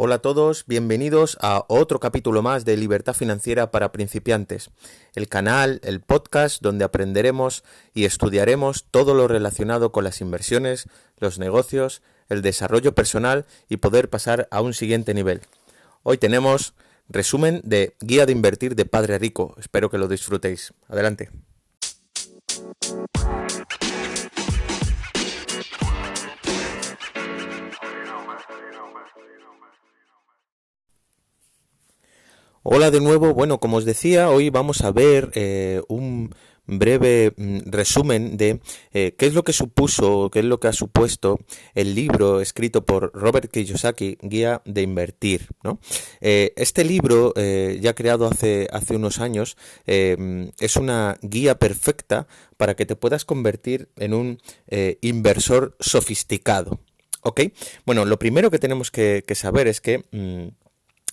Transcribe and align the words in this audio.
Hola 0.00 0.14
a 0.14 0.18
todos, 0.20 0.64
bienvenidos 0.68 1.36
a 1.40 1.64
otro 1.66 1.98
capítulo 1.98 2.40
más 2.40 2.64
de 2.64 2.76
Libertad 2.76 3.14
Financiera 3.14 3.72
para 3.72 3.90
Principiantes, 3.90 4.70
el 5.16 5.26
canal, 5.26 5.80
el 5.82 5.98
podcast 6.02 6.62
donde 6.62 6.84
aprenderemos 6.84 7.64
y 7.94 8.04
estudiaremos 8.04 8.86
todo 8.92 9.12
lo 9.14 9.26
relacionado 9.26 9.90
con 9.90 10.04
las 10.04 10.20
inversiones, 10.20 10.86
los 11.18 11.40
negocios, 11.40 12.00
el 12.28 12.42
desarrollo 12.42 12.94
personal 12.94 13.44
y 13.68 13.78
poder 13.78 14.08
pasar 14.08 14.46
a 14.52 14.60
un 14.60 14.72
siguiente 14.72 15.14
nivel. 15.14 15.40
Hoy 16.04 16.16
tenemos 16.16 16.74
resumen 17.08 17.60
de 17.64 17.96
Guía 17.98 18.24
de 18.24 18.30
Invertir 18.30 18.76
de 18.76 18.84
Padre 18.84 19.18
Rico, 19.18 19.56
espero 19.58 19.90
que 19.90 19.98
lo 19.98 20.06
disfrutéis. 20.06 20.74
Adelante. 20.86 21.28
Hola 32.70 32.90
de 32.90 33.00
nuevo, 33.00 33.32
bueno, 33.32 33.60
como 33.60 33.78
os 33.78 33.86
decía, 33.86 34.28
hoy 34.28 34.50
vamos 34.50 34.82
a 34.82 34.92
ver 34.92 35.30
eh, 35.32 35.80
un 35.88 36.34
breve 36.66 37.32
mm, 37.34 37.60
resumen 37.64 38.36
de 38.36 38.60
eh, 38.92 39.14
qué 39.16 39.24
es 39.24 39.32
lo 39.32 39.42
que 39.42 39.54
supuso, 39.54 40.28
qué 40.30 40.40
es 40.40 40.44
lo 40.44 40.60
que 40.60 40.68
ha 40.68 40.74
supuesto 40.74 41.38
el 41.74 41.94
libro 41.94 42.42
escrito 42.42 42.84
por 42.84 43.10
Robert 43.14 43.50
Kiyosaki, 43.50 44.18
Guía 44.20 44.60
de 44.66 44.82
Invertir. 44.82 45.48
¿no? 45.64 45.80
Eh, 46.20 46.52
este 46.56 46.84
libro, 46.84 47.32
ya 47.34 47.94
creado 47.94 48.26
hace, 48.26 48.68
hace 48.70 48.96
unos 48.96 49.18
años, 49.18 49.56
es 49.86 50.76
una 50.76 51.16
guía 51.22 51.58
perfecta 51.58 52.26
para 52.58 52.76
que 52.76 52.84
te 52.84 52.96
puedas 52.96 53.24
convertir 53.24 53.88
en 53.96 54.12
un 54.12 54.42
inversor 55.00 55.74
sofisticado. 55.80 56.80
¿Ok? 57.22 57.40
Bueno, 57.86 58.04
lo 58.04 58.18
primero 58.18 58.50
que 58.50 58.58
tenemos 58.58 58.90
que, 58.90 59.24
saber 59.34 59.68
es 59.68 59.80
que... 59.80 60.04
Mm, 60.12 60.48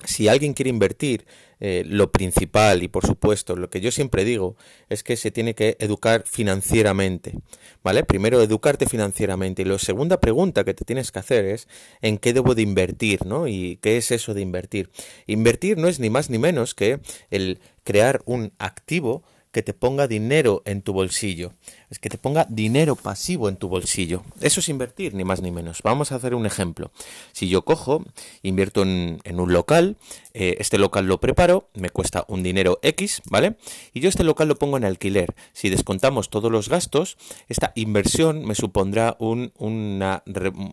si 0.03 0.27
alguien 0.27 0.53
quiere 0.53 0.69
invertir, 0.69 1.25
eh, 1.61 1.83
lo 1.87 2.11
principal 2.11 2.83
y 2.83 2.89
por 2.89 3.05
supuesto 3.05 3.55
lo 3.55 3.69
que 3.69 3.79
yo 3.79 3.89
siempre 3.89 4.25
digo 4.25 4.57
es 4.89 5.03
que 5.03 5.15
se 5.15 5.31
tiene 5.31 5.55
que 5.55 5.77
educar 5.79 6.23
financieramente, 6.27 7.33
¿vale? 7.81 8.03
Primero 8.03 8.41
educarte 8.41 8.87
financieramente 8.87 9.61
y 9.61 9.65
la 9.65 9.79
segunda 9.79 10.19
pregunta 10.19 10.65
que 10.65 10.73
te 10.73 10.83
tienes 10.83 11.13
que 11.13 11.19
hacer 11.19 11.45
es 11.45 11.69
en 12.01 12.17
qué 12.17 12.33
debo 12.33 12.55
de 12.55 12.61
invertir, 12.61 13.25
¿no? 13.25 13.47
Y 13.47 13.77
qué 13.81 13.95
es 13.95 14.11
eso 14.11 14.33
de 14.33 14.41
invertir. 14.41 14.89
Invertir 15.27 15.77
no 15.77 15.87
es 15.87 15.99
ni 15.99 16.09
más 16.09 16.29
ni 16.29 16.39
menos 16.39 16.75
que 16.75 16.99
el 17.31 17.59
crear 17.85 18.21
un 18.25 18.51
activo 18.59 19.23
que 19.55 19.63
te 19.63 19.73
ponga 19.73 20.09
dinero 20.09 20.61
en 20.65 20.81
tu 20.81 20.91
bolsillo. 20.91 21.53
Es 21.95 21.99
que 21.99 22.09
te 22.09 22.17
ponga 22.17 22.45
dinero 22.49 22.97
pasivo 22.97 23.47
en 23.47 23.55
tu 23.55 23.69
bolsillo. 23.69 24.25
Eso 24.41 24.59
es 24.59 24.67
invertir, 24.67 25.13
ni 25.13 25.23
más 25.23 25.41
ni 25.41 25.49
menos. 25.49 25.81
Vamos 25.81 26.11
a 26.11 26.15
hacer 26.15 26.35
un 26.35 26.45
ejemplo. 26.45 26.91
Si 27.31 27.47
yo 27.47 27.61
cojo, 27.61 28.03
invierto 28.43 28.81
en, 28.81 29.21
un 29.23 29.53
local, 29.53 29.95
eh, 30.33 30.57
este 30.59 30.77
local 30.77 31.05
lo 31.05 31.21
preparo, 31.21 31.69
me 31.73 31.89
cuesta 31.89 32.25
un 32.27 32.43
dinero 32.43 32.79
X, 32.81 33.21
¿vale? 33.29 33.55
Y 33.93 34.01
yo 34.01 34.09
este 34.09 34.25
local 34.25 34.49
lo 34.49 34.57
pongo 34.57 34.75
en 34.75 34.83
alquiler. 34.83 35.35
Si 35.53 35.69
descontamos 35.69 36.29
todos 36.29 36.51
los 36.51 36.67
gastos, 36.67 37.15
esta 37.47 37.71
inversión 37.75 38.43
me 38.43 38.55
supondrá 38.55 39.15
un, 39.19 39.53
una, 39.57 40.21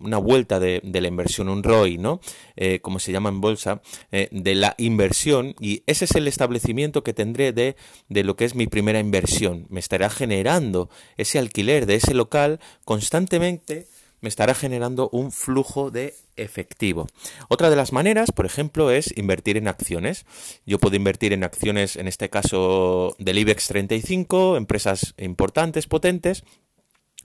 una, 0.01 0.19
vuelta 0.19 0.59
de, 0.59 0.81
la 0.83 1.07
inversión, 1.07 1.49
un 1.49 1.63
ROI, 1.63 1.99
¿no? 1.99 2.21
Eh, 2.57 2.81
como 2.81 2.99
se 2.99 3.13
llama 3.13 3.29
en 3.29 3.41
bolsa, 3.41 3.81
eh, 4.11 4.29
de 4.33 4.57
la 4.57 4.75
inversión. 4.77 5.55
Y 5.61 5.85
ese 5.87 6.07
es 6.07 6.17
el 6.17 6.27
establecimiento 6.27 7.05
que 7.05 7.15
tendré 7.15 7.53
de, 7.53 7.77
de 8.09 8.25
lo 8.25 8.35
que 8.35 8.45
es 8.45 8.57
mi 8.57 8.67
primera 8.67 8.99
inversión. 8.99 9.67
Me 9.69 9.79
estará 9.79 10.11
generando 10.11 10.91
ese 11.17 11.39
alquiler 11.39 11.87
de 11.87 11.97
ese 11.97 12.15
local 12.15 12.61
constantemente 12.85 13.87
me 14.23 14.29
estará 14.29 14.55
generando 14.55 15.11
un 15.11 15.33
flujo 15.33 15.91
de 15.91 16.15
efectivo. 16.37 17.09
Otra 17.49 17.69
de 17.69 17.77
las 17.77 17.93
maneras, 17.93 18.31
por 18.31 18.47
ejemplo, 18.47 18.91
es 18.91 19.13
invertir 19.19 19.57
en 19.57 19.69
acciones. 19.69 20.25
Yo 20.65 20.79
puedo 20.79 20.97
invertir 20.97 21.33
en 21.33 21.45
acciones, 21.45 21.97
en 21.97 22.09
este 22.09 22.31
caso 22.31 23.17
del 23.19 23.39
IBEX 23.39 23.67
35, 23.67 24.57
empresas 24.57 25.15
importantes, 25.19 25.89
potentes, 25.89 26.45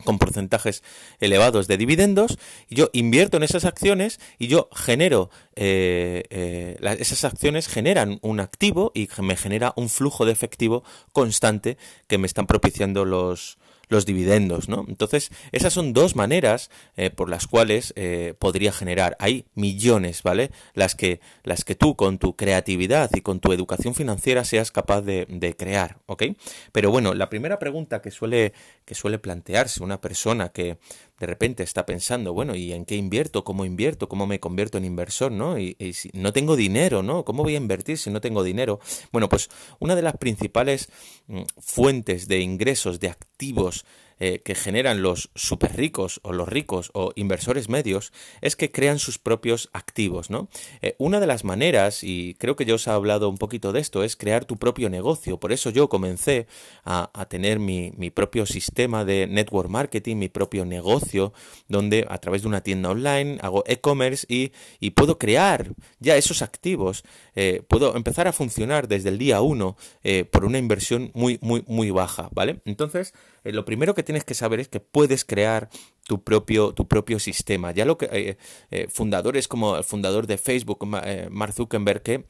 con 0.04 0.20
porcentajes 0.20 0.84
elevados 1.20 1.68
de 1.68 1.78
dividendos, 1.78 2.38
yo 2.70 2.90
invierto 2.94 3.38
en 3.38 3.44
esas 3.44 3.66
acciones 3.66 4.20
y 4.38 4.48
yo 4.48 4.70
genero, 4.72 5.32
eh, 5.56 6.24
eh, 6.30 6.78
esas 7.00 7.24
acciones 7.24 7.68
generan 7.68 8.20
un 8.22 8.40
activo 8.40 8.92
y 8.94 9.10
me 9.22 9.36
genera 9.36 9.74
un 9.76 9.90
flujo 9.90 10.26
de 10.26 10.32
efectivo 10.32 10.84
constante 11.14 11.78
que 12.08 12.20
me 12.20 12.28
están 12.28 12.46
propiciando 12.46 13.06
los, 13.06 13.58
los 13.90 14.06
dividendos, 14.06 14.70
¿no? 14.70 14.86
Entonces, 14.88 15.32
esas 15.52 15.74
son 15.74 15.94
dos 15.94 16.16
maneras 16.16 16.70
eh, 16.96 17.10
por 17.10 17.30
las 17.30 17.48
cuales 17.48 17.94
eh, 17.96 18.34
podría 18.38 18.72
generar. 18.72 19.16
Hay 19.20 19.46
millones, 19.56 20.24
¿vale? 20.24 20.52
Las 20.74 20.96
que, 20.96 21.20
las 21.44 21.64
que 21.64 21.76
tú 21.76 21.96
con 21.96 22.18
tu 22.18 22.36
creatividad 22.36 23.10
y 23.14 23.22
con 23.22 23.40
tu 23.40 23.54
educación 23.54 23.96
financiera 23.96 24.44
seas 24.44 24.72
capaz 24.72 25.02
de, 25.02 25.26
de 25.30 25.56
crear, 25.56 25.98
¿ok? 26.06 26.24
Pero 26.72 26.92
bueno, 26.92 27.14
la 27.14 27.30
primera 27.30 27.60
pregunta 27.60 28.02
que 28.02 28.12
suele, 28.12 28.54
que 28.86 28.96
suele 28.96 29.20
plantearse 29.20 29.84
una 29.84 30.02
persona 30.02 30.50
que 30.50 30.78
de 31.20 31.26
repente 31.26 31.64
está 31.64 31.86
pensando, 31.86 32.34
bueno, 32.34 32.56
¿y 32.56 32.74
en 32.74 32.86
qué 32.86 32.96
invierto? 32.96 33.44
¿Cómo 33.44 33.66
invierto? 33.66 34.08
¿Cómo 34.08 34.28
me 34.28 34.40
convierto 34.40 34.78
en 34.78 34.86
inversor? 34.86 35.32
¿no? 35.32 35.58
Y, 35.58 35.76
si 35.94 36.10
no 36.14 36.34
tengo 36.34 36.56
dinero, 36.56 37.02
¿no? 37.04 37.26
¿Cómo 37.26 37.44
voy 37.44 37.56
a 37.56 37.58
invertir 37.58 37.98
si 37.98 38.10
no 38.10 38.22
tengo 38.22 38.44
dinero? 38.44 38.80
Bueno, 39.12 39.30
pues 39.30 39.50
una 39.80 39.96
de 39.96 40.02
las 40.02 40.18
principales 40.18 40.90
mm, 41.28 41.42
fuentes 41.60 42.28
de 42.28 42.40
ingresos, 42.40 43.00
de 43.00 43.10
activos 43.10 43.86
eh, 44.20 44.42
que 44.44 44.56
generan 44.56 45.04
los 45.04 45.30
super 45.36 45.76
ricos 45.76 46.20
o 46.24 46.34
los 46.34 46.50
ricos 46.50 46.90
o 46.96 47.12
inversores 47.16 47.70
medios 47.70 48.12
es 48.42 48.56
que 48.56 48.72
crean 48.72 48.98
sus 48.98 49.20
propios 49.20 49.70
activos, 49.74 50.32
¿no? 50.32 50.50
Eh, 50.82 50.96
una 50.98 51.20
de 51.20 51.28
las 51.28 51.44
maneras, 51.44 52.04
y 52.04 52.34
creo 52.40 52.56
que 52.56 52.66
yo 52.66 52.76
os 52.76 52.88
he 52.88 52.90
hablado 52.90 53.30
un 53.30 53.38
poquito 53.38 53.74
de 53.74 53.80
esto, 53.80 54.04
es 54.04 54.16
crear 54.16 54.46
tu 54.46 54.58
propio 54.58 54.90
negocio. 54.90 55.40
Por 55.40 55.52
eso 55.52 55.70
yo 55.70 55.88
comencé 55.88 56.48
a, 56.84 57.12
tener 57.30 57.60
mi, 57.60 57.92
propio 58.10 58.48
sistema 58.48 59.06
de 59.06 59.28
network 59.28 59.70
marketing, 59.70 60.16
mi 60.16 60.30
propio 60.30 60.66
negocio, 60.66 61.34
donde 61.68 62.08
a 62.10 62.18
través 62.18 62.42
de 62.42 62.48
una 62.48 62.62
tienda 62.62 62.90
online 62.90 63.38
hago 63.42 63.64
e-commerce 63.68 64.26
y, 64.28 64.52
puedo 64.92 65.20
crear 65.20 65.76
ya 66.00 66.18
esos 66.18 66.42
activos. 66.42 67.04
Eh, 67.36 67.62
puedo 67.68 67.96
empezar 67.96 68.28
a 68.28 68.34
funcionar 68.34 68.88
desde 68.88 69.10
el 69.10 69.20
día 69.20 69.42
uno 69.42 69.78
por 70.32 70.46
una 70.46 70.58
inversión 70.58 71.12
muy, 71.14 71.38
muy, 71.42 71.64
muy 71.68 71.92
baja, 71.92 72.30
¿vale? 72.32 72.62
Entonces, 72.66 73.14
eh, 73.48 73.54
lo 73.54 73.66
primero 73.66 73.96
que 73.96 74.04
tienes 74.04 74.24
que 74.24 74.34
saber 74.34 74.60
es 74.60 74.68
que 74.68 74.80
puedes 74.80 75.24
crear 75.26 75.70
tu 76.06 76.24
propio, 76.24 76.74
tu 76.74 76.88
propio 76.88 77.20
sistema. 77.20 77.72
Ya 77.72 77.86
lo 77.86 77.98
que 77.98 78.10
eh, 78.12 78.38
eh, 78.72 78.88
fundadores 78.90 79.48
como 79.48 79.78
el 79.78 79.84
fundador 79.84 80.28
de 80.28 80.38
Facebook, 80.38 80.86
Mark 80.86 81.54
Zuckerberg, 81.54 82.02
que 82.02 82.26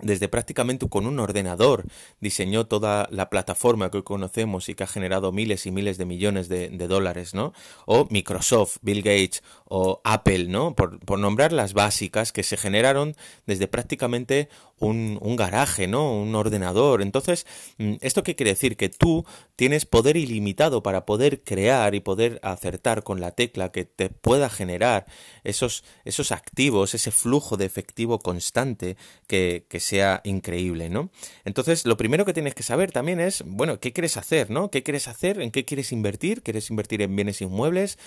desde 0.00 0.28
prácticamente 0.28 0.88
con 0.88 1.06
un 1.06 1.20
ordenador 1.20 1.86
diseñó 2.20 2.66
toda 2.66 3.08
la 3.12 3.30
plataforma 3.30 3.90
que 3.90 3.98
hoy 3.98 4.02
conocemos 4.02 4.68
y 4.68 4.74
que 4.74 4.82
ha 4.82 4.88
generado 4.88 5.30
miles 5.30 5.66
y 5.66 5.70
miles 5.70 5.98
de 5.98 6.04
millones 6.04 6.48
de, 6.48 6.68
dólares, 6.88 7.32
¿no? 7.32 7.52
O 7.86 8.06
Microsoft, 8.10 8.78
Bill 8.82 9.02
Gates 9.02 9.42
o 9.66 10.00
Apple, 10.04 10.46
¿no? 10.48 10.74
Por, 10.74 11.18
nombrar 11.18 11.52
las 11.52 11.74
básicas 11.74 12.32
que 12.32 12.42
se 12.42 12.56
generaron 12.56 13.14
desde 13.46 13.68
prácticamente 13.68 14.48
un, 14.86 15.36
garaje, 15.36 15.86
¿no? 15.86 16.12
Un 16.12 16.34
ordenador. 16.34 17.02
Entonces, 17.02 17.46
mm, 17.78 17.94
¿esto 18.00 18.22
qué 18.22 18.36
quiere 18.36 18.50
decir? 18.50 18.76
Que 18.76 18.88
tú 18.88 19.24
tienes 19.56 19.86
poder 19.86 20.16
ilimitado 20.16 20.82
para 20.82 21.06
poder 21.06 21.42
crear 21.42 21.94
y 21.94 22.00
poder 22.00 22.40
acertar 22.42 23.02
con 23.02 23.20
la 23.20 23.32
tecla 23.32 23.72
que 23.72 23.84
te 23.84 24.08
pueda 24.10 24.48
generar 24.48 25.06
esos, 25.44 25.84
esos 26.04 26.32
activos, 26.32 26.94
ese 26.94 27.10
flujo 27.10 27.56
de 27.56 27.66
efectivo 27.66 28.18
constante 28.18 28.96
que, 29.26 29.66
que 29.68 29.80
sea 29.80 30.20
increíble, 30.24 30.90
¿no? 30.90 31.10
Entonces, 31.44 31.84
lo 31.84 31.96
primero 31.96 32.24
que 32.24 32.32
tienes 32.32 32.54
que 32.54 32.62
saber 32.62 32.92
también 32.92 33.20
es, 33.20 33.42
bueno, 33.46 33.80
¿qué 33.80 33.92
quieres 33.92 34.16
hacer, 34.16 34.50
no? 34.50 34.70
¿Qué 34.70 34.82
quieres 34.82 35.08
hacer? 35.08 35.40
¿En 35.40 35.50
qué 35.50 35.64
quieres 35.64 35.92
invertir? 35.92 36.42
¿Quieres 36.42 36.70
invertir 36.70 37.02
en 37.02 37.14
bienes 37.14 37.40
inmuebles? 37.40 37.98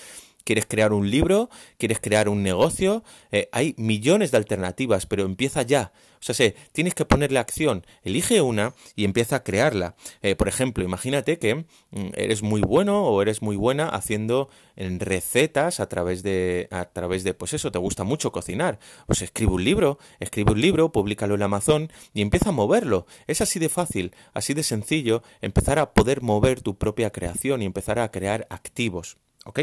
¿Quieres 0.48 0.64
crear 0.64 0.94
un 0.94 1.10
libro? 1.10 1.50
¿Quieres 1.76 2.00
crear 2.00 2.26
un 2.30 2.42
negocio? 2.42 3.04
Eh, 3.32 3.50
hay 3.52 3.74
millones 3.76 4.30
de 4.30 4.38
alternativas, 4.38 5.04
pero 5.04 5.26
empieza 5.26 5.60
ya. 5.60 5.92
O 6.20 6.32
sea, 6.32 6.54
tienes 6.72 6.94
que 6.94 7.04
ponerle 7.04 7.38
acción. 7.38 7.84
Elige 8.02 8.40
una 8.40 8.72
y 8.96 9.04
empieza 9.04 9.36
a 9.36 9.44
crearla. 9.44 9.94
Eh, 10.22 10.36
por 10.36 10.48
ejemplo, 10.48 10.82
imagínate 10.82 11.38
que 11.38 11.54
mm, 11.54 11.66
eres 12.14 12.40
muy 12.42 12.62
bueno 12.62 13.04
o 13.04 13.20
eres 13.20 13.42
muy 13.42 13.56
buena 13.56 13.90
haciendo 13.90 14.48
recetas 14.74 15.80
a 15.80 15.88
través 15.90 16.22
de, 16.22 16.68
a 16.70 16.86
través 16.86 17.24
de, 17.24 17.34
pues 17.34 17.52
eso, 17.52 17.70
te 17.70 17.78
gusta 17.78 18.04
mucho 18.04 18.32
cocinar. 18.32 18.78
Pues 19.06 19.20
escribe 19.20 19.52
un 19.52 19.64
libro, 19.64 19.98
escribe 20.18 20.52
un 20.52 20.62
libro, 20.62 20.92
públicalo 20.92 21.34
en 21.34 21.42
Amazon 21.42 21.92
y 22.14 22.22
empieza 22.22 22.48
a 22.48 22.52
moverlo. 22.52 23.04
Es 23.26 23.42
así 23.42 23.58
de 23.58 23.68
fácil, 23.68 24.14
así 24.32 24.54
de 24.54 24.62
sencillo, 24.62 25.22
empezar 25.42 25.78
a 25.78 25.92
poder 25.92 26.22
mover 26.22 26.62
tu 26.62 26.78
propia 26.78 27.10
creación 27.10 27.60
y 27.60 27.66
empezar 27.66 27.98
a 27.98 28.10
crear 28.10 28.46
activos. 28.48 29.18
¿Ok? 29.44 29.60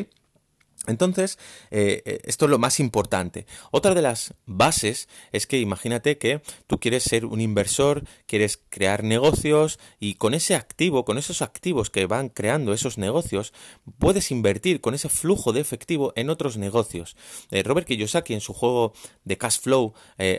Entonces, 0.88 1.38
eh, 1.72 2.04
eh, 2.06 2.20
esto 2.26 2.46
es 2.46 2.52
lo 2.52 2.60
más 2.60 2.80
importante. 2.80 3.46
Otra 3.72 3.94
de 3.94 4.02
las 4.02 4.34
bases 4.46 5.08
es 5.32 5.48
que 5.48 5.60
imagínate 5.60 6.18
que 6.18 6.42
tú 6.68 6.80
quieres 6.80 7.04
ser 7.04 7.26
un 7.26 7.42
inversor, 7.42 8.04
quieres 8.26 8.60
crear 8.70 9.04
negocios 9.04 9.80
y 10.00 10.16
con 10.16 10.34
ese 10.34 10.56
activo, 10.56 11.06
con 11.06 11.18
esos 11.18 11.42
activos 11.42 11.90
que 11.90 12.06
van 12.06 12.30
creando 12.30 12.74
esos 12.74 12.98
negocios, 12.98 13.54
puedes 13.98 14.32
invertir 14.32 14.82
con 14.82 14.94
ese 14.94 15.10
flujo 15.10 15.54
de 15.54 15.62
efectivo 15.62 16.14
en 16.16 16.30
otros 16.30 16.58
negocios. 16.58 17.16
Eh, 17.52 17.64
Robert 17.64 17.88
Kiyosaki 17.88 18.34
en 18.34 18.42
su 18.42 18.54
juego 18.54 18.94
de 19.24 19.38
cash 19.38 19.60
flow 19.60 19.94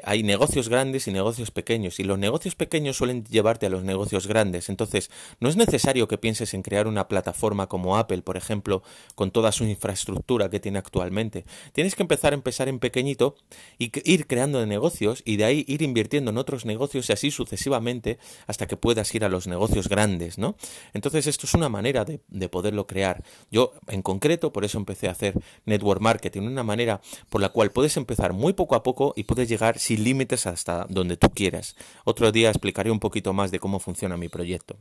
hay 0.04 0.22
negocios 0.22 0.68
grandes 0.68 1.06
y 1.08 1.12
negocios 1.12 1.50
pequeños 1.50 2.00
y 2.00 2.04
los 2.04 2.18
negocios 2.18 2.54
pequeños 2.54 2.96
suelen 2.96 3.24
llevarte 3.24 3.66
a 3.66 3.70
los 3.70 3.84
negocios 3.84 4.26
grandes. 4.26 4.68
Entonces, 4.68 5.10
no 5.40 5.48
es 5.48 5.56
necesario 5.56 6.08
que 6.08 6.18
pienses 6.18 6.54
en 6.54 6.62
crear 6.62 6.86
una 6.86 7.08
plataforma 7.08 7.66
como 7.66 7.96
Apple, 7.96 8.22
por 8.22 8.36
ejemplo, 8.36 8.82
con 9.14 9.30
toda 9.30 9.52
su 9.52 9.64
infraestructura 9.64 10.35
que 10.50 10.60
tiene 10.60 10.78
actualmente. 10.78 11.44
Tienes 11.72 11.94
que 11.94 12.02
empezar 12.02 12.32
a 12.32 12.36
empezar 12.36 12.68
en 12.68 12.78
pequeñito 12.78 13.36
y 13.78 13.90
ir 14.10 14.26
creando 14.26 14.64
negocios 14.66 15.22
y 15.24 15.36
de 15.36 15.44
ahí 15.44 15.64
ir 15.66 15.82
invirtiendo 15.82 16.30
en 16.30 16.38
otros 16.38 16.64
negocios 16.64 17.08
y 17.08 17.12
así 17.12 17.30
sucesivamente 17.30 18.18
hasta 18.46 18.66
que 18.66 18.76
puedas 18.76 19.14
ir 19.14 19.24
a 19.24 19.28
los 19.28 19.46
negocios 19.46 19.88
grandes, 19.88 20.38
¿no? 20.38 20.56
Entonces 20.92 21.26
esto 21.26 21.46
es 21.46 21.54
una 21.54 21.68
manera 21.68 22.04
de, 22.04 22.20
de 22.28 22.48
poderlo 22.48 22.86
crear. 22.86 23.24
Yo 23.50 23.72
en 23.88 24.02
concreto 24.02 24.52
por 24.52 24.64
eso 24.64 24.78
empecé 24.78 25.08
a 25.08 25.12
hacer 25.12 25.34
network 25.64 26.00
marketing, 26.00 26.42
una 26.42 26.62
manera 26.62 27.00
por 27.30 27.40
la 27.40 27.48
cual 27.48 27.70
puedes 27.70 27.96
empezar 27.96 28.32
muy 28.32 28.52
poco 28.52 28.74
a 28.74 28.82
poco 28.82 29.14
y 29.16 29.24
puedes 29.24 29.48
llegar 29.48 29.78
sin 29.78 30.04
límites 30.04 30.46
hasta 30.46 30.86
donde 30.88 31.16
tú 31.16 31.30
quieras. 31.30 31.76
Otro 32.04 32.32
día 32.32 32.50
explicaré 32.50 32.90
un 32.90 33.00
poquito 33.00 33.32
más 33.32 33.50
de 33.50 33.60
cómo 33.60 33.80
funciona 33.80 34.16
mi 34.16 34.28
proyecto. 34.28 34.78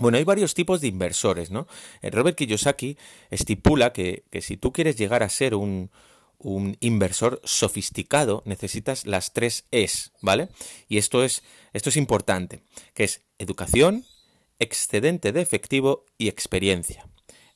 Bueno, 0.00 0.18
hay 0.18 0.24
varios 0.24 0.54
tipos 0.54 0.80
de 0.80 0.88
inversores, 0.88 1.50
¿no? 1.50 1.66
Eh, 2.02 2.10
Robert 2.10 2.36
Kiyosaki 2.36 2.96
estipula 3.30 3.92
que, 3.92 4.24
que 4.30 4.42
si 4.42 4.56
tú 4.56 4.72
quieres 4.72 4.96
llegar 4.96 5.22
a 5.22 5.28
ser 5.28 5.54
un, 5.54 5.90
un 6.38 6.76
inversor 6.80 7.40
sofisticado, 7.44 8.42
necesitas 8.46 9.06
las 9.06 9.32
tres 9.32 9.66
Es, 9.70 10.12
¿vale? 10.22 10.48
Y 10.88 10.98
esto 10.98 11.24
es, 11.24 11.42
esto 11.72 11.88
es 11.88 11.96
importante, 11.96 12.62
que 12.94 13.04
es 13.04 13.22
educación, 13.38 14.04
excedente 14.58 15.32
de 15.32 15.42
efectivo 15.42 16.06
y 16.16 16.28
experiencia. 16.28 17.06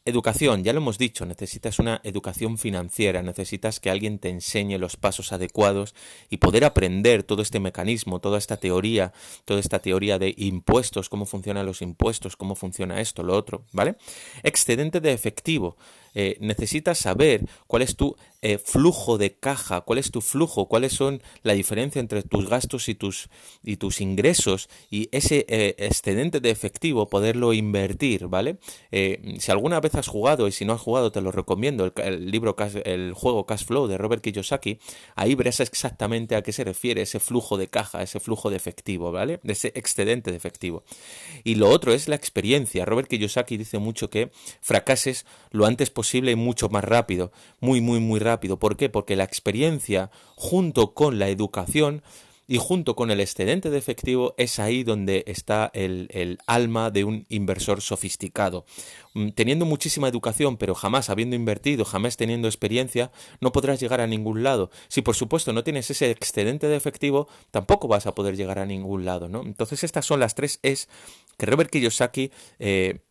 Educación, 0.04 0.64
ya 0.64 0.72
lo 0.72 0.81
hemos 0.81 0.99
dicho, 0.99 1.26
necesitas 1.26 1.78
una 1.78 2.00
educación 2.02 2.58
financiera, 2.58 3.22
necesitas 3.22 3.78
que 3.78 3.88
alguien 3.88 4.19
te 4.19 4.31
enseñe 4.31 4.76
los 4.76 4.96
pasos 4.96 5.31
adecuados 5.31 5.94
y 6.28 6.38
poder 6.38 6.64
aprender 6.64 7.22
todo 7.22 7.40
este 7.40 7.60
mecanismo, 7.60 8.19
toda 8.19 8.38
esta 8.38 8.56
teoría, 8.56 9.12
toda 9.44 9.60
esta 9.60 9.78
teoría 9.78 10.19
de 10.19 10.34
impuestos, 10.37 11.08
cómo 11.08 11.25
funcionan 11.25 11.66
los 11.66 11.82
impuestos, 11.82 12.34
cómo 12.34 12.56
funciona 12.56 13.00
esto, 13.00 13.22
lo 13.22 13.37
otro, 13.37 13.62
¿vale? 13.70 13.94
Excedente 14.43 15.00
de 15.00 15.12
efectivo, 15.12 15.76
eh, 16.14 16.36
necesitas 16.40 16.98
saber 16.98 17.46
cuál 17.66 17.82
es 17.82 17.96
tu 17.96 18.16
eh, 18.42 18.58
flujo 18.58 19.18
de 19.18 19.34
caja, 19.34 19.82
cuál 19.82 19.98
es 19.98 20.10
tu 20.10 20.20
flujo, 20.20 20.66
cuáles 20.66 20.92
son 20.92 21.22
la 21.42 21.54
diferencia 21.54 22.00
entre 22.00 22.22
tus 22.22 22.48
gastos 22.48 22.88
y 22.88 22.94
tus, 22.94 23.28
y 23.62 23.76
tus 23.76 24.00
ingresos 24.00 24.68
y 24.90 25.08
ese 25.12 25.46
eh, 25.48 25.74
excedente 25.78 26.40
de 26.40 26.50
efectivo 26.50 27.08
poderlo 27.08 27.52
invertir, 27.52 28.26
¿vale? 28.26 28.58
si 28.90 29.50
alguna 29.50 29.80
vez 29.80 29.94
has 29.94 30.08
jugado 30.08 30.48
y 30.48 30.52
si 30.52 30.64
no 30.64 30.72
has 30.72 30.80
jugado 30.80 31.12
te 31.12 31.20
lo 31.20 31.32
recomiendo, 31.32 31.92
el, 31.96 32.30
libro, 32.30 32.56
el 32.84 33.12
juego 33.14 33.46
Cash 33.46 33.64
Flow 33.64 33.86
de 33.86 33.96
Robert 33.96 34.22
Kiyosaki, 34.22 34.78
ahí 35.14 35.34
verás 35.34 35.60
exactamente 35.60 36.36
a 36.36 36.42
qué 36.42 36.52
se 36.52 36.64
refiere 36.64 37.02
ese 37.02 37.20
flujo 37.20 37.56
de 37.56 37.68
caja, 37.68 38.02
ese 38.02 38.20
flujo 38.20 38.50
de 38.50 38.56
efectivo, 38.56 39.12
¿vale? 39.12 39.40
De 39.42 39.52
ese 39.52 39.72
excedente 39.74 40.30
de 40.30 40.36
efectivo. 40.36 40.84
Y 41.44 41.54
lo 41.54 41.68
otro 41.70 41.92
es 41.92 42.08
la 42.08 42.16
experiencia. 42.16 42.84
Robert 42.84 43.08
Kiyosaki 43.08 43.56
dice 43.56 43.78
mucho 43.78 44.10
que 44.10 44.30
fracases 44.60 45.26
lo 45.50 45.66
antes 45.66 45.90
posible 45.90 46.01
posible 46.02 46.32
y 46.32 46.34
mucho 46.37 46.69
más 46.69 46.82
rápido, 46.82 47.31
muy, 47.60 47.81
muy, 47.81 48.00
muy 48.00 48.19
rápido. 48.19 48.58
¿Por 48.58 48.76
qué? 48.76 48.88
Porque 48.88 49.14
la 49.14 49.22
experiencia 49.22 50.10
junto 50.34 50.94
con 50.94 51.20
la 51.20 51.28
educación 51.28 52.02
y 52.49 52.58
junto 52.58 52.96
con 52.96 53.12
el 53.12 53.20
excedente 53.20 53.70
de 53.70 53.78
efectivo 53.78 54.34
es 54.37 54.58
ahí 54.58 54.82
donde 54.82 55.22
está 55.28 55.70
el, 55.75 56.38
alma 56.49 56.90
de 56.90 57.04
un 57.04 57.25
inversor 57.28 57.81
sofisticado. 57.81 58.64
Mm, 59.14 59.28
teniendo 59.28 59.64
muchísima 59.64 60.08
educación, 60.08 60.56
pero 60.56 60.75
jamás 60.75 61.08
habiendo 61.08 61.37
invertido, 61.37 61.84
jamás 61.84 62.16
teniendo 62.16 62.48
experiencia, 62.48 63.12
no 63.40 63.52
podrás 63.52 63.78
llegar 63.78 64.00
a 64.00 64.08
ningún 64.08 64.43
lado. 64.43 64.72
Si 64.88 65.02
por 65.02 65.14
supuesto 65.14 65.52
no 65.52 65.62
tienes 65.62 65.88
ese 65.88 66.10
excedente 66.10 66.66
de 66.66 66.75
efectivo, 66.75 67.28
tampoco 67.52 67.87
vas 67.87 68.08
a 68.08 68.14
poder 68.16 68.37
llegar 68.37 68.58
a 68.58 68.66
ningún 68.66 69.05
lado. 69.05 69.28
¿no? 69.28 69.43
Entonces 69.43 69.84
estas 69.84 70.05
son 70.05 70.19
las 70.19 70.34
tres 70.34 70.58
es 70.64 70.88
que 71.38 71.46
Robert 71.46 71.70
Kiyosaki 71.70 72.32
eh, 72.58 73.05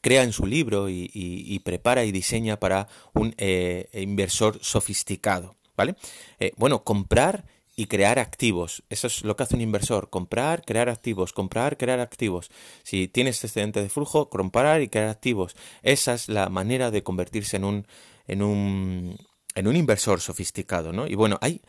crea 0.00 0.22
en 0.22 0.32
su 0.32 0.46
libro 0.46 0.88
y, 0.88 1.60
prepara 1.64 2.04
y 2.04 2.12
diseña 2.12 2.58
para 2.58 2.88
un 3.12 3.34
eh, 3.38 3.88
inversor 3.94 4.58
sofisticado. 4.62 5.56
¿Vale? 5.76 5.96
Eh, 6.38 6.52
bueno, 6.56 6.84
comprar 6.84 7.44
y 7.76 7.86
crear 7.86 8.18
activos. 8.18 8.84
Eso 8.88 9.08
es 9.08 9.24
lo 9.24 9.36
que 9.36 9.42
hace 9.42 9.56
un 9.56 9.60
inversor. 9.60 10.08
Comprar, 10.10 10.64
crear 10.64 10.88
activos, 10.88 11.32
comprar, 11.32 11.76
crear 11.76 12.00
activos. 12.00 12.50
Si 12.82 13.08
tienes 13.08 13.42
excedente 13.42 13.82
de 13.82 13.88
flujo, 13.88 14.28
comprar 14.28 14.82
y 14.82 14.88
crear 14.88 15.08
activos. 15.08 15.56
Esa 15.82 16.14
es 16.14 16.28
la 16.28 16.48
manera 16.48 16.90
de 16.90 17.02
convertirse 17.02 17.56
en 17.56 17.64
un, 17.64 17.86
en 18.28 18.42
un, 18.42 19.16
en 19.54 19.66
un 19.66 19.76
inversor 19.76 20.20
sofisticado, 20.20 20.92
¿no? 20.92 21.06
Y 21.06 21.14
bueno, 21.14 21.38
hay 21.40 21.60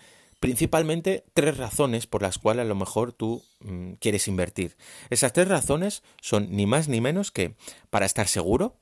principalmente 0.45 1.23
tres 1.33 1.57
razones 1.57 2.05
por 2.05 2.21
las 2.21 2.37
cuales 2.37 2.65
a 2.65 2.67
lo 2.67 2.75
mejor 2.75 3.13
tú 3.13 3.41
mm, 3.61 3.93
quieres 3.93 4.27
invertir. 4.27 4.77
Esas 5.09 5.33
tres 5.33 5.47
razones 5.47 6.03
son 6.21 6.49
ni 6.51 6.67
más 6.67 6.87
ni 6.87 7.01
menos 7.01 7.31
que 7.31 7.55
para 7.89 8.05
estar 8.05 8.27
seguro. 8.27 8.75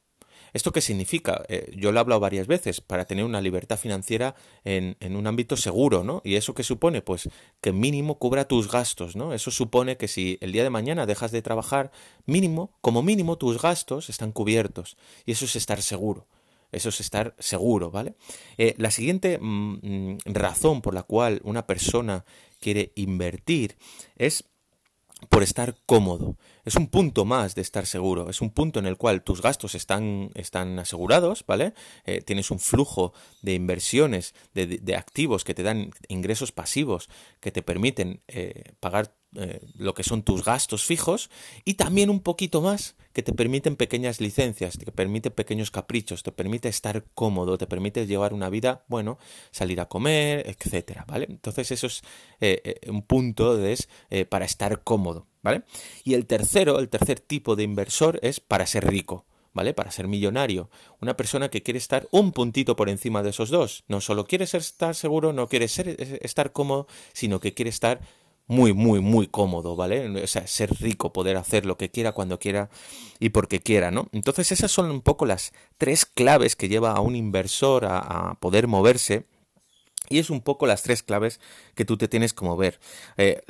¿Esto 0.51 0.73
qué 0.73 0.81
significa? 0.81 1.45
Eh, 1.47 1.73
yo 1.75 1.93
lo 1.93 1.97
he 1.97 2.01
hablado 2.01 2.19
varias 2.19 2.47
veces, 2.47 2.81
para 2.81 3.05
tener 3.05 3.23
una 3.23 3.39
libertad 3.39 3.79
financiera 3.79 4.35
en, 4.65 4.97
en, 4.99 5.15
un 5.15 5.25
ámbito 5.25 5.55
seguro, 5.55 6.03
¿no? 6.03 6.21
¿Y 6.25 6.35
eso 6.35 6.53
qué 6.53 6.63
supone? 6.63 7.01
Pues 7.01 7.29
que 7.61 7.71
mínimo 7.71 8.19
cubra 8.19 8.45
tus 8.45 8.69
gastos, 8.69 9.15
¿no? 9.15 9.33
Eso 9.33 9.49
supone 9.49 9.95
que 9.95 10.09
si 10.09 10.37
el 10.41 10.51
día 10.51 10.63
de 10.63 10.69
mañana 10.69 11.05
dejas 11.05 11.31
de 11.31 11.41
trabajar, 11.41 11.91
mínimo, 12.25 12.73
como 12.81 13.01
mínimo 13.01 13.37
tus 13.37 13.61
gastos 13.61 14.09
están 14.09 14.33
cubiertos. 14.33 14.97
Y 15.25 15.31
eso 15.31 15.45
es 15.45 15.55
estar 15.55 15.81
seguro. 15.81 16.27
Eso 16.73 16.89
es 16.89 16.99
estar 16.99 17.35
seguro, 17.39 17.91
¿vale? 17.91 18.15
Eh, 18.57 18.75
la 18.77 18.91
siguiente 18.91 19.37
mm, 19.39 19.79
mm, 19.81 20.17
razón 20.25 20.81
por 20.81 20.93
la 20.93 21.03
cual 21.03 21.41
una 21.43 21.65
persona 21.65 22.25
quiere 22.59 22.91
invertir 22.95 23.77
es 24.15 24.45
por 25.29 25.43
estar 25.43 25.75
cómodo. 25.85 26.37
Es 26.65 26.75
un 26.75 26.87
punto 26.87 27.25
más 27.25 27.55
de 27.55 27.61
estar 27.61 27.85
seguro, 27.85 28.29
es 28.29 28.41
un 28.41 28.49
punto 28.49 28.79
en 28.79 28.85
el 28.85 28.97
cual 28.97 29.23
tus 29.23 29.41
gastos 29.41 29.75
están, 29.75 30.31
están 30.35 30.79
asegurados, 30.79 31.45
¿vale? 31.45 31.73
Eh, 32.05 32.21
tienes 32.21 32.51
un 32.51 32.59
flujo 32.59 33.13
de 33.41 33.53
inversiones, 33.53 34.33
de, 34.53 34.95
activos 34.95 35.43
que 35.43 35.53
te 35.53 35.63
dan 35.63 35.91
ingresos 36.07 36.51
pasivos, 36.51 37.09
que 37.39 37.51
te 37.51 37.63
permiten 37.63 38.21
eh, 38.27 38.73
pagar 38.79 39.15
eh, 39.35 39.61
lo 39.77 39.93
que 39.93 40.03
son 40.03 40.23
tus 40.23 40.43
gastos 40.43 40.83
fijos 40.83 41.29
y 41.65 41.73
también 41.73 42.09
un 42.09 42.19
poquito 42.19 42.61
más 42.61 42.95
que 43.13 43.23
te 43.23 43.33
permiten 43.33 43.75
pequeñas 43.75 44.21
licencias, 44.21 44.77
te 44.77 44.91
permite 44.91 45.31
pequeños 45.31 45.71
caprichos, 45.71 46.23
te 46.23 46.31
permite 46.31 46.69
estar 46.69 47.05
cómodo, 47.13 47.57
te 47.57 47.67
permite 47.67 48.05
llevar 48.07 48.33
una 48.33 48.49
vida, 48.49 48.83
bueno, 48.87 49.17
salir 49.51 49.81
a 49.81 49.87
comer, 49.87 50.47
etcétera, 50.47 51.05
¿vale? 51.07 51.27
Entonces 51.29 51.71
eso 51.71 51.87
es 51.87 52.01
eh, 52.41 52.61
eh, 52.63 52.89
un 52.89 53.01
punto 53.03 53.63
es, 53.65 53.89
para 54.29 54.45
estar 54.45 54.83
cómodo, 54.83 55.27
¿vale? 55.41 55.63
Y 56.03 56.13
el 56.13 56.25
tercero, 56.25 56.79
el 56.79 56.89
tercer 56.89 57.19
tipo 57.19 57.55
de 57.55 57.63
inversor 57.63 58.19
es 58.21 58.39
para 58.39 58.65
ser 58.65 58.87
rico. 58.87 59.25
¿vale? 59.53 59.73
Para 59.73 59.91
ser 59.91 60.07
millonario. 60.07 60.69
Una 60.99 61.15
persona 61.15 61.49
que 61.49 61.61
quiere 61.61 61.77
estar 61.77 62.07
un 62.11 62.31
puntito 62.31 62.75
por 62.75 62.89
encima 62.89 63.23
de 63.23 63.29
esos 63.29 63.49
dos. 63.49 63.83
No 63.87 64.01
solo 64.01 64.25
quiere 64.25 64.45
estar 64.45 64.95
seguro, 64.95 65.31
no 65.31 65.47
quiere 65.47 65.67
ser, 65.67 66.19
estar 66.21 66.51
cómodo, 66.51 66.87
sino 67.13 67.39
que 67.39 67.53
quiere 67.53 67.69
estar 67.69 68.01
muy, 68.47 68.73
muy, 68.73 68.99
muy 68.99 69.27
cómodo, 69.27 69.75
¿vale? 69.75 70.23
O 70.23 70.27
sea, 70.27 70.47
ser 70.47 70.73
rico, 70.81 71.13
poder 71.13 71.37
hacer 71.37 71.65
lo 71.65 71.77
que 71.77 71.89
quiera 71.89 72.11
cuando 72.11 72.39
quiera 72.39 72.69
y 73.19 73.29
porque 73.29 73.61
quiera, 73.61 73.91
¿no? 73.91 74.09
Entonces 74.11 74.51
esas 74.51 74.71
son 74.71 74.91
un 74.91 75.01
poco 75.01 75.25
las 75.25 75.53
tres 75.77 76.05
claves 76.05 76.55
que 76.55 76.69
lleva 76.69 76.91
a 76.91 77.01
un 77.01 77.15
inversor 77.15 77.85
a, 77.85 78.37
poder 78.39 78.67
moverse 78.67 79.25
y 80.09 80.19
es 80.19 80.29
un 80.29 80.41
poco 80.41 80.67
las 80.67 80.83
tres 80.83 81.03
claves 81.03 81.39
que 81.75 81.85
tú 81.85 81.97
te 81.97 82.07
tienes 82.07 82.33
que 82.33 82.45
mover. 82.45 82.79
Eh, 83.17 83.41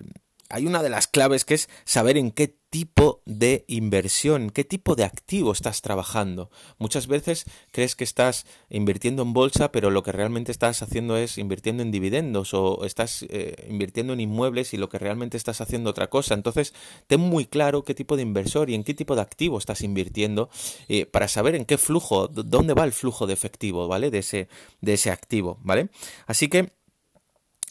hay 0.54 0.68
una 0.68 0.84
de 0.84 0.90
las 0.90 1.08
claves 1.08 1.46
que 1.46 1.56
es 1.56 1.68
saber 1.84 2.16
en 2.16 2.30
qué 2.30 2.60
tipo 2.70 3.24
de 3.26 3.66
inversión, 3.68 4.52
qué 4.52 4.64
tipo 4.64 4.96
de 4.96 5.04
activo 5.04 5.52
estás 5.52 5.82
trabajando. 5.82 6.52
Muchas 6.78 7.08
veces 7.08 7.46
crees 7.72 7.96
que 7.96 8.04
estás 8.04 8.46
invirtiendo 8.70 9.24
en 9.24 9.34
bolsa, 9.34 9.72
pero 9.72 9.90
lo 9.90 10.04
que 10.04 10.12
realmente 10.12 10.52
estás 10.52 10.84
haciendo 10.84 11.18
es 11.18 11.40
invirtiendo 11.40 11.82
en 11.82 11.90
dividendos 11.90 12.54
o 12.54 12.86
estás 12.86 13.26
eh, 13.30 13.66
invirtiendo 13.68 14.14
en 14.14 14.20
inmuebles 14.20 14.76
y 14.76 14.78
lo 14.78 14.90
que 14.90 15.00
realmente 15.00 15.38
estás 15.38 15.60
haciendo 15.60 15.90
otra 15.90 16.12
cosa. 16.12 16.36
Entonces, 16.36 16.76
ten 17.08 17.20
muy 17.20 17.48
claro 17.48 17.84
qué 17.84 17.96
tipo 17.96 18.16
de 18.16 18.22
inversor 18.22 18.70
y 18.70 18.76
en 18.76 18.84
qué 18.84 18.94
tipo 18.94 19.16
de 19.16 19.24
activo 19.24 19.58
estás 19.58 19.82
invirtiendo 19.82 20.52
eh, 20.88 21.08
para 21.08 21.28
saber 21.28 21.56
en 21.56 21.66
qué 21.66 21.80
flujo, 21.80 22.28
dónde 22.28 22.76
va 22.76 22.84
el 22.84 22.94
flujo 22.94 23.26
de 23.26 23.34
efectivo, 23.34 23.88
¿vale? 23.88 24.12
De 24.12 24.20
ese, 24.20 24.50
de 24.82 24.94
ese 24.94 25.10
activo, 25.10 25.58
¿vale? 25.64 25.90
Así 26.28 26.48
que 26.48 26.74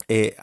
eh, 0.08 0.34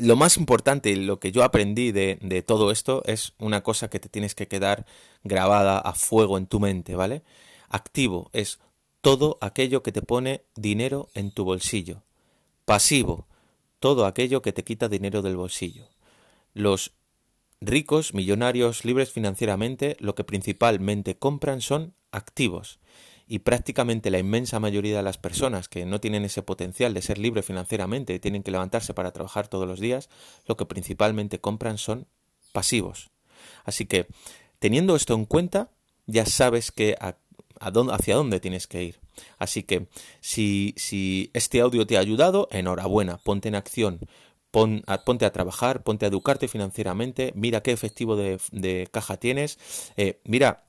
lo 0.00 0.16
más 0.16 0.36
importante, 0.36 0.94
lo 0.96 1.20
que 1.20 1.32
yo 1.32 1.44
aprendí 1.44 1.92
de, 1.92 2.18
de, 2.20 2.42
todo 2.42 2.70
esto 2.70 3.02
es 3.06 3.34
una 3.38 3.62
cosa 3.62 3.88
que 3.88 4.00
te 4.00 4.08
tienes 4.08 4.34
que 4.34 4.48
quedar 4.48 4.86
grabada 5.24 5.78
a 5.78 5.94
fuego 5.94 6.38
en 6.38 6.46
tu 6.46 6.60
mente, 6.60 6.94
¿vale? 6.96 7.22
Activo 7.68 8.30
es 8.32 8.58
todo 9.00 9.38
aquello 9.40 9.82
que 9.82 9.92
te 9.92 10.02
pone 10.02 10.44
dinero 10.56 11.08
en 11.14 11.30
tu 11.30 11.44
bolsillo. 11.44 12.02
Pasivo, 12.64 13.26
todo 13.78 14.06
aquello 14.06 14.42
que 14.42 14.52
te 14.52 14.64
quita 14.64 14.88
dinero 14.88 15.22
del 15.22 15.36
bolsillo. 15.36 15.88
Los 16.52 16.92
ricos, 17.60 18.14
millonarios, 18.14 18.84
libres 18.84 19.10
financieramente, 19.10 19.96
lo 20.00 20.14
que 20.14 20.24
principalmente 20.24 21.16
compran 21.16 21.60
son 21.60 21.94
activos. 22.10 22.78
Y 23.32 23.38
prácticamente 23.38 24.10
la 24.10 24.18
inmensa 24.18 24.58
mayoría 24.58 24.96
de 24.96 25.04
las 25.04 25.16
personas 25.16 25.68
que 25.68 25.86
no 25.86 26.00
tienen 26.00 26.24
ese 26.24 26.42
potencial 26.42 26.92
de 26.94 27.00
ser 27.00 27.16
libre 27.16 27.44
financieramente 27.44 28.12
y 28.12 28.18
tienen 28.18 28.42
que 28.42 28.50
levantarse 28.50 28.92
para 28.92 29.12
trabajar 29.12 29.46
todos 29.46 29.68
los 29.68 29.78
días, 29.78 30.08
lo 30.46 30.56
que 30.56 30.66
principalmente 30.66 31.40
compran 31.40 31.78
son 31.78 32.08
pasivos. 32.50 33.10
Así 33.64 33.86
que, 33.86 34.08
teniendo 34.58 34.96
esto 34.96 35.14
en 35.14 35.26
cuenta, 35.26 35.70
ya 36.06 36.26
sabes 36.26 36.72
que 36.72 36.96
hacia 37.60 38.16
dónde 38.16 38.40
tienes 38.40 38.66
que 38.66 38.82
ir. 38.82 38.98
Así 39.38 39.62
que, 39.62 39.86
si, 40.20 40.74
si 40.76 41.30
este 41.32 41.60
audio 41.60 41.86
te 41.86 41.98
ha 41.98 42.00
ayudado, 42.00 42.48
enhorabuena, 42.50 43.18
ponte 43.18 43.46
en 43.46 43.54
acción, 43.54 44.00
ponte 44.50 45.24
a 45.24 45.30
trabajar, 45.30 45.84
ponte 45.84 46.04
a 46.04 46.08
educarte 46.08 46.48
financieramente, 46.48 47.30
mira 47.36 47.62
qué 47.62 47.70
efectivo 47.70 48.16
de, 48.16 48.88
caja 48.90 49.18
tienes, 49.18 49.60
eh, 49.96 50.18
mira 50.24 50.64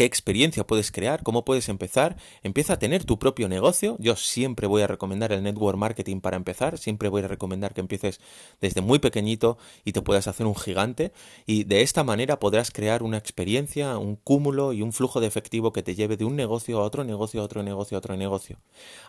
qué 0.00 0.06
experiencia 0.06 0.66
puedes 0.66 0.90
crear, 0.92 1.22
cómo 1.22 1.44
puedes 1.44 1.68
empezar, 1.68 2.16
empieza 2.42 2.72
a 2.72 2.78
tener 2.78 3.04
tu 3.04 3.18
propio 3.18 3.50
negocio. 3.50 3.96
Yo 3.98 4.16
siempre 4.16 4.66
voy 4.66 4.80
a 4.80 4.86
recomendar 4.86 5.30
el 5.30 5.42
network 5.42 5.76
marketing 5.76 6.20
para 6.22 6.38
empezar, 6.38 6.78
siempre 6.78 7.10
voy 7.10 7.22
a 7.22 7.28
recomendar 7.28 7.74
que 7.74 7.82
empieces 7.82 8.18
desde 8.62 8.80
muy 8.80 8.98
pequeñito 8.98 9.58
y 9.84 9.92
te 9.92 10.00
puedas 10.00 10.26
hacer 10.26 10.46
un 10.46 10.56
gigante 10.56 11.12
y 11.44 11.64
de 11.64 11.82
esta 11.82 12.02
manera 12.02 12.40
podrás 12.40 12.70
crear 12.70 13.02
una 13.02 13.18
experiencia, 13.18 13.98
un 13.98 14.16
cúmulo 14.16 14.72
y 14.72 14.80
un 14.80 14.94
flujo 14.94 15.20
de 15.20 15.26
efectivo 15.26 15.70
que 15.70 15.82
te 15.82 15.94
lleve 15.94 16.16
de 16.16 16.24
un 16.24 16.34
negocio 16.34 16.80
a 16.80 16.82
otro 16.82 17.04
negocio, 17.04 17.42
a 17.42 17.44
otro 17.44 17.62
negocio, 17.62 17.98
a 17.98 17.98
otro 17.98 18.16
negocio. 18.16 18.56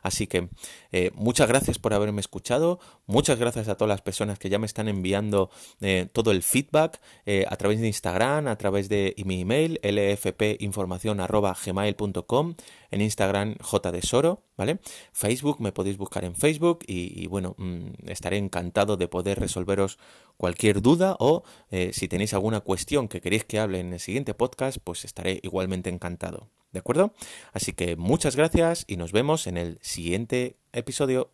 Así 0.01 0.27
que 0.27 0.49
eh, 0.91 1.11
muchas 1.13 1.47
gracias 1.47 1.79
por 1.79 1.93
haberme 1.93 2.19
escuchado, 2.19 2.81
muchas 3.07 3.39
gracias 3.39 3.69
a 3.69 3.75
todas 3.75 3.87
las 3.87 4.01
personas 4.01 4.39
que 4.39 4.49
ya 4.49 4.59
me 4.59 4.65
están 4.65 4.89
enviando 4.89 5.51
eh, 5.79 6.09
todo 6.11 6.31
el 6.31 6.43
feedback 6.43 6.99
eh, 7.25 7.45
a 7.47 7.55
través 7.55 7.79
de 7.79 7.87
Instagram, 7.87 8.47
a 8.47 8.57
través 8.57 8.89
de 8.89 9.15
mi 9.25 9.39
email, 9.39 9.79
lfp 9.81 10.57
información 10.59 10.80
arroba 10.80 10.80
gmail.com, 10.87 12.55
en 12.91 13.01
Instagram 13.01 13.55
jdesoro, 13.59 14.43
¿vale? 14.57 14.79
Facebook, 15.11 15.61
me 15.61 15.71
podéis 15.71 15.97
buscar 15.97 16.23
en 16.23 16.35
Facebook 16.35 16.79
y, 16.87 17.27
bueno, 17.27 17.55
mm, 17.57 18.09
estaré 18.09 18.37
encantado 18.37 18.97
de 18.97 19.07
poder 19.07 19.39
resolveros 19.39 19.97
cualquier 20.37 20.81
duda 20.81 21.15
o 21.19 21.43
eh, 21.69 21.91
si 21.93 22.07
tenéis 22.07 22.33
alguna 22.33 22.61
cuestión 22.61 23.07
que 23.07 23.21
queréis 23.21 23.45
que 23.45 23.59
hable 23.59 23.79
en 23.79 23.93
el 23.93 23.99
siguiente 23.99 24.33
podcast, 24.33 24.77
pues 24.83 25.05
estaré 25.05 25.39
igualmente 25.43 25.89
encantado, 25.89 26.49
¿de 26.71 26.79
acuerdo? 26.79 27.13
Así 27.53 27.73
que 27.73 27.95
muchas 27.95 28.35
gracias 28.35 28.85
y 28.87 28.97
nos 28.97 29.11
vemos 29.11 29.47
en 29.47 29.57
el 29.57 29.79
siguiente 29.81 30.57
episodio. 30.73 31.29